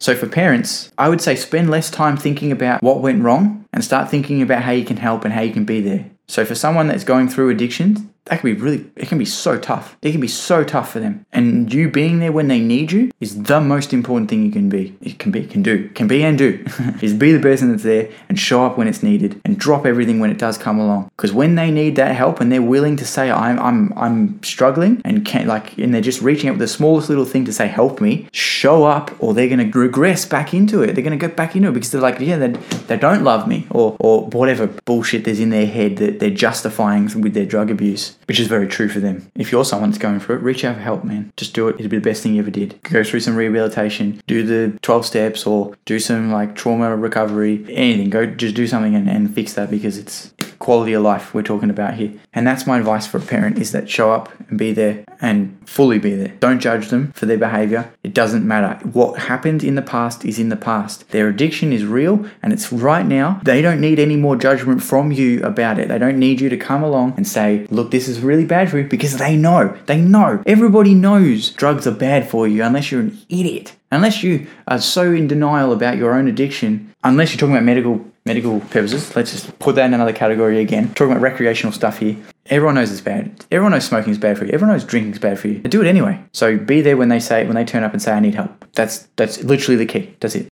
[0.00, 3.84] So for parents, I would say spend less time thinking about what went wrong and
[3.84, 6.06] start thinking about how you can help and how you can be there.
[6.26, 8.00] So for someone that's going through addictions,
[8.30, 9.96] that can be really it can be so tough.
[10.02, 11.26] It can be so tough for them.
[11.32, 14.68] And you being there when they need you is the most important thing you can
[14.68, 16.64] be it can be can do can be and do
[17.02, 20.20] is be the person that's there and show up when it's needed and drop everything
[20.20, 21.10] when it does come along.
[21.16, 25.02] Because when they need that help and they're willing to say i'm i'm i'm struggling
[25.04, 27.66] and can't like and they're just reaching out with the smallest little thing to say
[27.66, 30.94] help me show up or they're going to regress back into it.
[30.94, 32.48] They're going to go back into it because they're like yeah they,
[32.86, 37.00] they don't love me or or whatever bullshit there's in their head that they're justifying
[37.20, 39.28] with their drug abuse which is very true for them.
[39.34, 41.32] If you're someone that's going through it, reach out for help, man.
[41.36, 41.74] Just do it.
[41.80, 42.80] It'll be the best thing you ever did.
[42.84, 48.08] Go through some rehabilitation, do the 12 steps, or do some like trauma recovery, anything.
[48.08, 50.32] Go just do something and, and fix that because it's
[50.70, 52.12] quality of life we're talking about here.
[52.32, 55.58] And that's my advice for a parent is that show up and be there and
[55.68, 56.28] fully be there.
[56.38, 57.92] Don't judge them for their behavior.
[58.04, 58.78] It doesn't matter.
[58.86, 61.08] What happened in the past is in the past.
[61.08, 63.40] Their addiction is real and it's right now.
[63.42, 65.88] They don't need any more judgment from you about it.
[65.88, 68.78] They don't need you to come along and say, look, this is really bad for
[68.78, 69.76] you because they know.
[69.86, 70.40] They know.
[70.46, 73.74] Everybody knows drugs are bad for you unless you're an idiot.
[73.90, 78.04] Unless you are so in denial about your own addiction, unless you're talking about medical
[78.24, 80.92] medical purposes, let's just put that in another category again.
[80.94, 82.16] Talking about recreational stuff here.
[82.46, 83.44] Everyone knows it's bad.
[83.50, 84.52] Everyone knows smoking is bad for you.
[84.52, 85.60] Everyone knows drinking is bad for you.
[85.60, 86.22] But do it anyway.
[86.32, 88.64] So be there when they say when they turn up and say I need help.
[88.72, 90.14] That's that's literally the key.
[90.20, 90.48] That's it.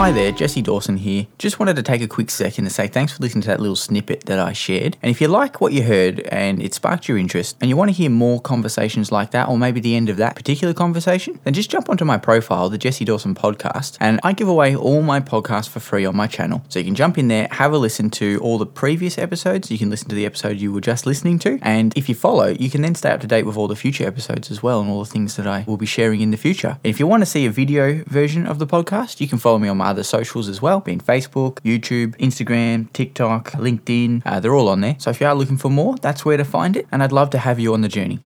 [0.00, 1.26] Hi there, Jesse Dawson here.
[1.36, 3.76] Just wanted to take a quick second to say thanks for listening to that little
[3.76, 4.96] snippet that I shared.
[5.02, 7.90] And if you like what you heard and it sparked your interest and you want
[7.90, 11.52] to hear more conversations like that, or maybe the end of that particular conversation, then
[11.52, 15.20] just jump onto my profile, the Jesse Dawson podcast, and I give away all my
[15.20, 16.64] podcasts for free on my channel.
[16.70, 19.70] So you can jump in there, have a listen to all the previous episodes.
[19.70, 21.58] You can listen to the episode you were just listening to.
[21.60, 24.06] And if you follow, you can then stay up to date with all the future
[24.06, 26.78] episodes as well and all the things that I will be sharing in the future.
[26.82, 29.58] And if you want to see a video version of the podcast, you can follow
[29.58, 34.22] me on my other socials as well, being Facebook, YouTube, Instagram, TikTok, LinkedIn.
[34.24, 34.96] Uh, they're all on there.
[34.98, 36.86] So if you are looking for more, that's where to find it.
[36.90, 38.20] And I'd love to have you on the journey.